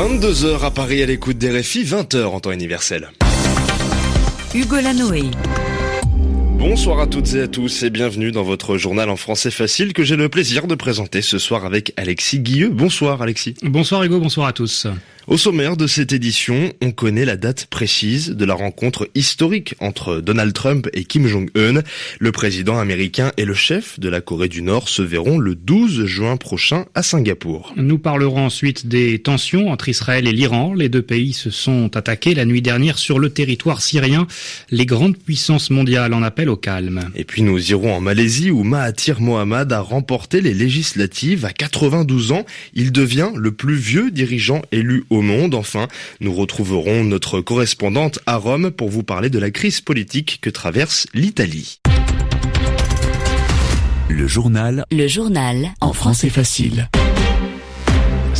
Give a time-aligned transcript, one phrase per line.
[0.00, 3.10] 22h à Paris à l'écoute des RFI, 20h en temps universel.
[4.54, 5.24] Hugo Lanoé.
[6.60, 10.04] Bonsoir à toutes et à tous et bienvenue dans votre journal en français facile que
[10.04, 12.68] j'ai le plaisir de présenter ce soir avec Alexis Guilleux.
[12.68, 13.54] Bonsoir Alexis.
[13.62, 14.86] Bonsoir Hugo, bonsoir à tous.
[15.30, 20.20] Au sommaire de cette édition, on connaît la date précise de la rencontre historique entre
[20.20, 21.82] Donald Trump et Kim Jong-un.
[22.18, 26.06] Le président américain et le chef de la Corée du Nord se verront le 12
[26.06, 27.72] juin prochain à Singapour.
[27.76, 30.74] Nous parlerons ensuite des tensions entre Israël et l'Iran.
[30.74, 34.26] Les deux pays se sont attaqués la nuit dernière sur le territoire syrien.
[34.70, 37.10] Les grandes puissances mondiales en appellent au calme.
[37.14, 42.32] Et puis nous irons en Malaisie où Mahathir Mohamad a remporté les législatives à 92
[42.32, 42.44] ans.
[42.74, 45.54] Il devient le plus vieux dirigeant élu au monde.
[45.54, 45.88] Enfin,
[46.20, 51.06] nous retrouverons notre correspondante à Rome pour vous parler de la crise politique que traverse
[51.14, 51.80] l'Italie.
[54.08, 54.84] Le journal.
[54.90, 55.70] Le journal.
[55.80, 56.88] En français facile.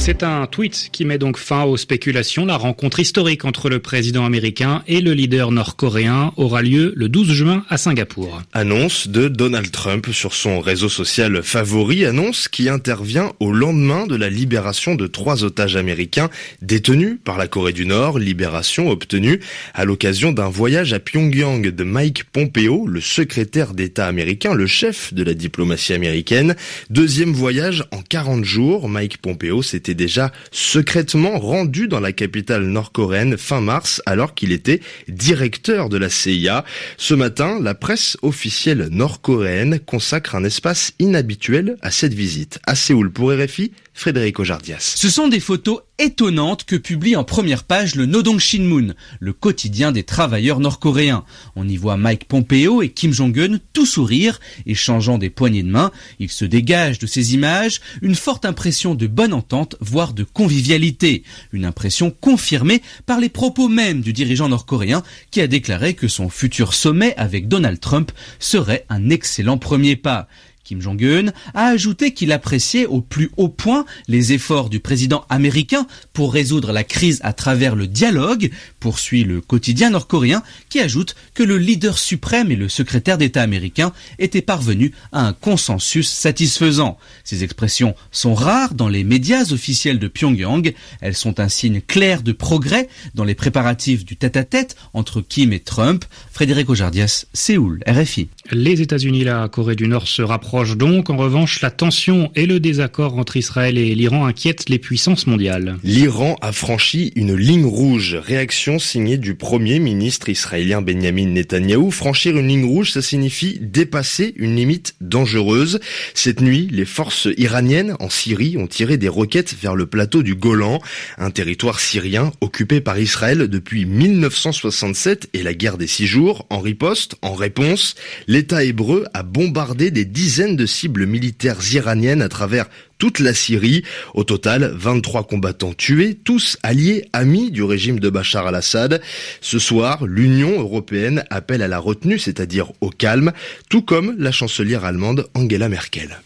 [0.01, 2.47] C'est un tweet qui met donc fin aux spéculations.
[2.47, 7.33] La rencontre historique entre le président américain et le leader nord-coréen aura lieu le 12
[7.33, 8.41] juin à Singapour.
[8.55, 14.17] Annonce de Donald Trump sur son réseau social favori, annonce qui intervient au lendemain de
[14.17, 16.31] la libération de trois otages américains
[16.63, 19.41] détenus par la Corée du Nord, libération obtenue
[19.75, 25.13] à l'occasion d'un voyage à Pyongyang de Mike Pompeo, le secrétaire d'État américain, le chef
[25.13, 26.57] de la diplomatie américaine.
[26.89, 33.37] Deuxième voyage en 40 jours, Mike Pompeo s'était déjà secrètement rendu dans la capitale nord-coréenne
[33.37, 36.65] fin mars alors qu'il était directeur de la CIA.
[36.97, 42.59] Ce matin, la presse officielle nord-coréenne consacre un espace inhabituel à cette visite.
[42.67, 44.95] À Séoul pour RFI, Frédéric Ojardias.
[44.97, 49.93] Ce sont des photos étonnantes que publie en première page le Nodong Shinmun, le quotidien
[49.93, 51.25] des travailleurs nord-coréens.
[51.57, 55.91] On y voit Mike Pompeo et Kim Jong-un tout sourire, échangeant des poignées de main.
[56.19, 61.23] Il se dégage de ces images une forte impression de bonne entente, voire de convivialité.
[61.53, 66.31] Une impression confirmée par les propos même du dirigeant nord-coréen qui a déclaré que son
[66.31, 70.29] futur sommet avec Donald Trump serait un excellent premier pas.
[70.71, 75.85] Kim Jong-un a ajouté qu'il appréciait au plus haut point les efforts du président américain
[76.13, 81.43] pour résoudre la crise à travers le dialogue, poursuit le quotidien nord-coréen qui ajoute que
[81.43, 86.99] le leader suprême et le secrétaire d'État américain étaient parvenus à un consensus satisfaisant.
[87.25, 90.75] Ces expressions sont rares dans les médias officiels de Pyongyang.
[91.01, 95.61] Elles sont un signe clair de progrès dans les préparatifs du tête-à-tête entre Kim et
[95.61, 96.05] Trump.
[96.33, 98.29] Frédéric Ojardias, Séoul, RFI.
[98.51, 101.11] Les États-Unis, la Corée du Nord se rapprochent donc.
[101.11, 105.77] En revanche, la tension et le désaccord entre Israël et l'Iran inquiètent les puissances mondiales.
[105.85, 108.15] L'Iran a franchi une ligne rouge.
[108.15, 111.91] Réaction signée du premier ministre israélien Benjamin Netanyahou.
[111.91, 115.81] Franchir une ligne rouge, ça signifie dépasser une limite dangereuse.
[116.15, 120.35] Cette nuit, les forces iraniennes en Syrie ont tiré des roquettes vers le plateau du
[120.35, 120.81] Golan,
[121.19, 126.47] un territoire syrien occupé par Israël depuis 1967 et la guerre des six jours.
[126.51, 127.95] En riposte, en réponse,
[128.27, 132.67] l'État hébreu a bombardé des dizaines de cibles militaires iraniennes à travers
[133.01, 133.83] toute la Syrie.
[134.15, 139.01] Au total, 23 combattants tués, tous alliés, amis du régime de Bachar al-Assad.
[139.41, 143.33] Ce soir, l'Union européenne appelle à la retenue, c'est-à-dire au calme,
[143.71, 146.19] tout comme la chancelière allemande Angela Merkel.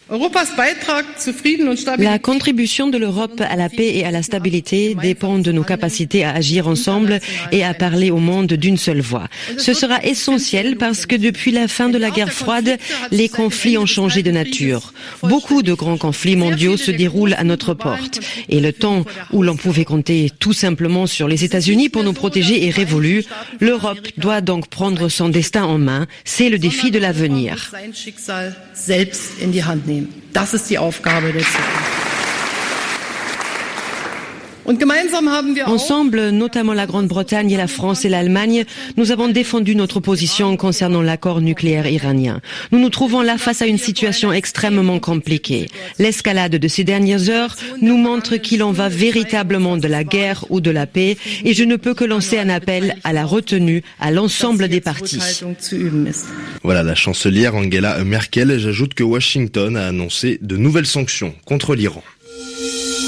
[1.97, 6.25] La contribution de l'Europe à la paix et à la stabilité dépend de nos capacités
[6.25, 7.21] à agir ensemble
[7.53, 9.29] et à parler au monde d'une seule voix.
[9.57, 12.77] Ce sera essentiel parce que depuis la fin de la guerre froide,
[13.11, 14.93] les conflits ont changé de nature.
[15.23, 18.19] Beaucoup de grands conflits mondiaux se déroule à notre porte.
[18.49, 22.67] Et le temps où l'on pouvait compter tout simplement sur les États-Unis pour nous protéger
[22.67, 23.23] est révolu.
[23.59, 26.07] L'Europe doit donc prendre son destin en main.
[26.23, 27.71] C'est le défi de l'avenir.
[35.65, 38.65] Ensemble, notamment la Grande-Bretagne et la France et l'Allemagne,
[38.97, 42.41] nous avons défendu notre position concernant l'accord nucléaire iranien.
[42.71, 45.67] Nous nous trouvons là face à une situation extrêmement compliquée.
[45.99, 50.61] L'escalade de ces dernières heures nous montre qu'il en va véritablement de la guerre ou
[50.61, 54.11] de la paix et je ne peux que lancer un appel à la retenue à
[54.11, 55.43] l'ensemble des partis.
[56.63, 58.57] Voilà la chancelière Angela Merkel.
[58.57, 62.03] J'ajoute que Washington a annoncé de nouvelles sanctions contre l'Iran.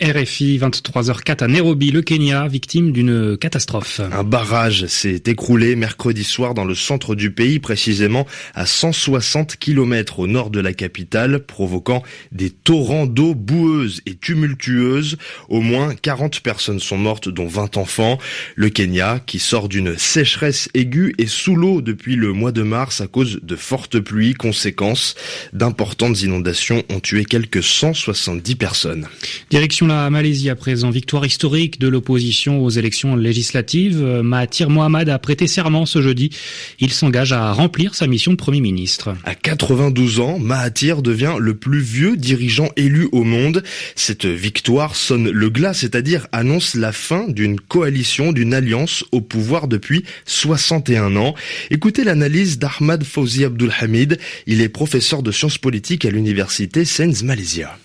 [0.00, 4.00] RFI 23h04 à Nairobi, le Kenya, victime d'une catastrophe.
[4.12, 8.24] Un barrage s'est écroulé mercredi soir dans le centre du pays, précisément
[8.54, 15.16] à 160 km au nord de la capitale, provoquant des torrents d'eau boueuse et tumultueuse.
[15.48, 18.18] Au moins 40 personnes sont mortes, dont 20 enfants.
[18.54, 23.00] Le Kenya, qui sort d'une sécheresse aiguë, est sous l'eau depuis le mois de mars
[23.00, 24.34] à cause de fortes pluies.
[24.34, 25.16] Conséquence,
[25.52, 29.08] d'importantes inondations ont tué quelques 170 personnes.
[29.50, 30.90] Direction la Malaisie à présent.
[30.90, 34.00] Victoire historique de l'opposition aux élections législatives.
[34.00, 36.30] Mahathir Mohamad a prêté serment ce jeudi.
[36.78, 39.16] Il s'engage à remplir sa mission de Premier ministre.
[39.24, 43.62] À 92 ans, Mahathir devient le plus vieux dirigeant élu au monde.
[43.96, 49.68] Cette victoire sonne le glas, c'est-à-dire annonce la fin d'une coalition, d'une alliance au pouvoir
[49.68, 51.34] depuis 61 ans.
[51.70, 54.18] Écoutez l'analyse d'Ahmad Fawzi Abdulhamid.
[54.46, 57.78] Il est professeur de sciences politiques à l'université Sens Malaysia.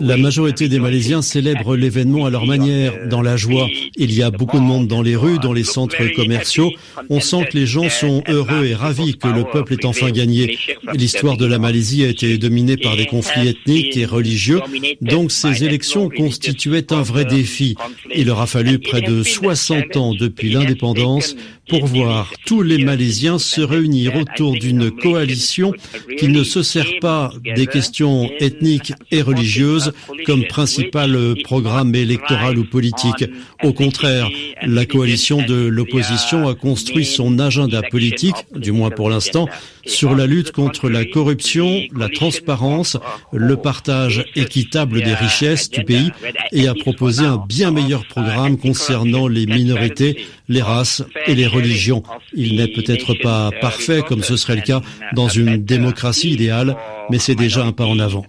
[0.00, 3.66] La majorité des Malaisiens célèbrent l'événement à leur manière, dans la joie.
[3.96, 6.70] Il y a beaucoup de monde dans les rues, dans les centres commerciaux.
[7.10, 10.58] On sent que les gens sont heureux et ravis que le peuple est enfin gagné.
[10.94, 14.60] L'histoire de la Malaisie a été dominée par des conflits ethniques et religieux,
[15.00, 17.76] donc ces élections constituaient un vrai défi.
[18.14, 21.36] Il aura fallu près de 60 ans depuis l'indépendance
[21.68, 25.72] pour voir tous les Malaisiens se réunir autour d'une coalition
[26.18, 29.92] qui ne se sert pas des questions ethniques et religieuses
[30.26, 33.24] comme principal programme électoral ou politique.
[33.62, 34.28] Au contraire,
[34.62, 39.48] la coalition de l'opposition a construit son agenda politique, du moins pour l'instant,
[39.86, 42.96] sur la lutte contre la corruption, la transparence,
[43.32, 46.10] le partage équitable des richesses du pays
[46.52, 52.02] et a proposé un bien meilleur programme concernant les minorités, les races et les religions.
[52.34, 54.80] Il n'est peut-être pas parfait comme ce serait le cas
[55.14, 56.76] dans une démocratie idéale,
[57.10, 58.24] mais c'est déjà un pas en avant.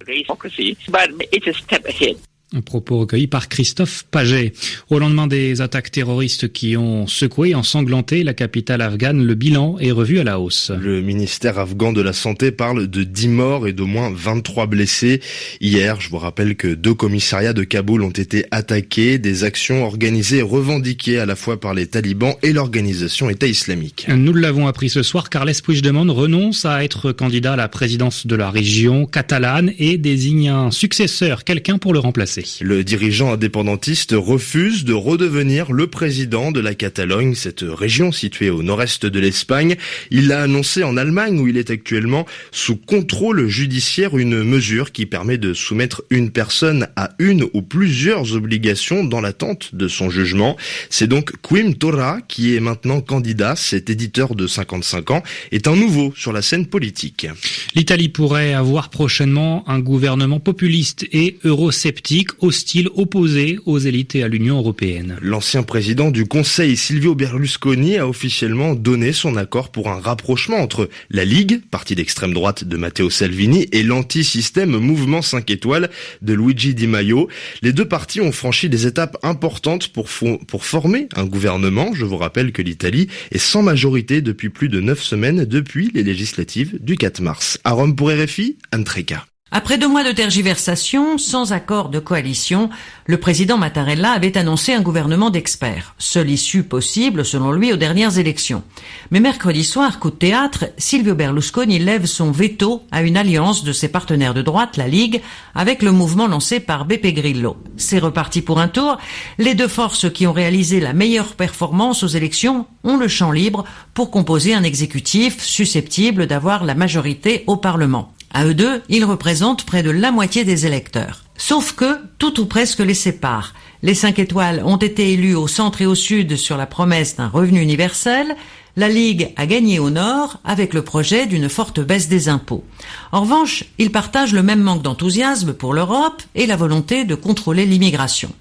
[2.52, 4.54] Un propos recueilli par Christophe Paget.
[4.90, 9.92] Au lendemain des attaques terroristes qui ont secoué, ensanglanté la capitale afghane, le bilan est
[9.92, 10.72] revu à la hausse.
[10.72, 15.22] Le ministère afghan de la Santé parle de 10 morts et d'au moins 23 blessés.
[15.62, 20.38] Hier, je vous rappelle que deux commissariats de Kaboul ont été attaqués, des actions organisées
[20.38, 24.08] et revendiquées à la fois par les talibans et l'organisation État islamique.
[24.10, 28.36] Nous l'avons appris ce soir, Carles Puigdemont renonce à être candidat à la présidence de
[28.36, 32.39] la région catalane et désigne un successeur, quelqu'un pour le remplacer.
[32.62, 38.64] Le dirigeant indépendantiste refuse de redevenir le président de la Catalogne, cette région située au
[38.64, 39.76] nord-est de l'Espagne.
[40.12, 45.06] Il l'a annoncé en Allemagne où il est actuellement sous contrôle judiciaire une mesure qui
[45.06, 50.58] permet de soumettre une personne à une ou plusieurs obligations dans l'attente de son jugement.
[50.90, 53.56] C'est donc Quim Torra qui est maintenant candidat.
[53.56, 57.28] Cet éditeur de 55 ans est un nouveau sur la scène politique.
[57.76, 64.28] L'Italie pourrait avoir prochainement un gouvernement populiste et eurosceptique hostile opposé aux élites et à
[64.28, 65.18] l'Union européenne.
[65.22, 70.90] L'ancien président du Conseil, Silvio Berlusconi, a officiellement donné son accord pour un rapprochement entre
[71.10, 75.90] la Ligue, parti d'extrême droite de Matteo Salvini, et l'anti-système Mouvement 5 étoiles
[76.22, 77.28] de Luigi Di Maio.
[77.62, 80.08] Les deux partis ont franchi des étapes importantes pour,
[80.48, 81.94] pour former un gouvernement.
[81.94, 86.04] Je vous rappelle que l'Italie est sans majorité depuis plus de neuf semaines depuis les
[86.04, 87.60] législatives du 4 mars.
[87.64, 89.26] À Rome pour RFI, Antreka.
[89.52, 92.70] Après deux mois de tergiversation, sans accord de coalition,
[93.08, 98.20] le président Mattarella avait annoncé un gouvernement d'experts, seule issue possible selon lui aux dernières
[98.20, 98.62] élections.
[99.10, 103.74] Mais mercredi soir, coup de théâtre, Silvio Berlusconi lève son veto à une alliance de
[103.74, 105.20] ses partenaires de droite, la Ligue,
[105.56, 107.58] avec le mouvement lancé par Beppe Grillo.
[107.76, 109.00] C'est reparti pour un tour.
[109.40, 113.66] Les deux forces qui ont réalisé la meilleure performance aux élections ont le champ libre
[113.96, 118.14] pour composer un exécutif susceptible d'avoir la majorité au Parlement.
[118.32, 121.24] À eux deux, ils représentent près de la moitié des électeurs.
[121.38, 123.54] Sauf que tout ou presque les sépare.
[123.82, 127.30] Les cinq étoiles ont été élus au centre et au sud sur la promesse d'un
[127.30, 128.36] revenu universel.
[128.76, 132.64] La Ligue a gagné au nord avec le projet d'une forte baisse des impôts.
[133.12, 137.66] En revanche, ils partagent le même manque d'enthousiasme pour l'Europe et la volonté de contrôler
[137.66, 138.32] l'immigration.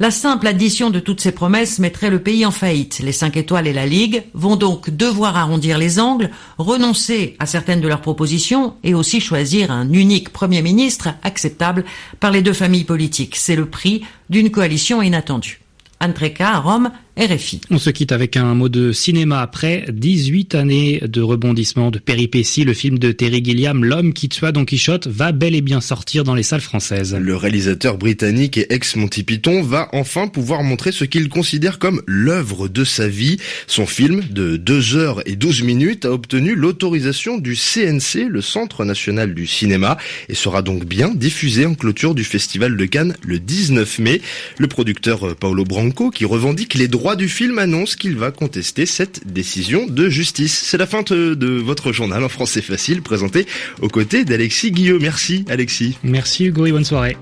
[0.00, 3.00] La simple addition de toutes ces promesses mettrait le pays en faillite.
[3.00, 7.80] Les 5 étoiles et la Ligue vont donc devoir arrondir les angles, renoncer à certaines
[7.80, 11.84] de leurs propositions et aussi choisir un unique Premier ministre acceptable
[12.20, 13.34] par les deux familles politiques.
[13.34, 15.60] C'est le prix d'une coalition inattendue.
[15.98, 17.62] À Rome, RFI.
[17.72, 22.62] On se quitte avec un mot de cinéma après 18 années de rebondissement, de péripéties.
[22.62, 26.22] Le film de Terry Gilliam, L'homme qui tua Don Quichotte, va bel et bien sortir
[26.22, 27.16] dans les salles françaises.
[27.16, 32.68] Le réalisateur britannique et ex-Monty Python va enfin pouvoir montrer ce qu'il considère comme l'œuvre
[32.68, 33.38] de sa vie.
[33.66, 38.84] Son film de 2 heures et 12 minutes a obtenu l'autorisation du CNC, le Centre
[38.84, 39.98] national du cinéma,
[40.28, 44.20] et sera donc bien diffusé en clôture du Festival de Cannes le 19 mai.
[44.56, 49.26] Le producteur Paolo Branco, qui revendique les droits du film, annonce qu'il va contester cette
[49.26, 50.58] décision de justice.
[50.64, 53.46] C'est la fin de votre journal en français facile, présenté
[53.80, 55.02] aux côtés d'Alexis Guillaume.
[55.02, 55.98] Merci Alexis.
[56.02, 57.16] Merci Hugo et bonne soirée.